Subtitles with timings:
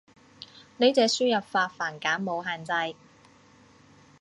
[0.77, 2.95] 呢隻輸入法繁簡冇限制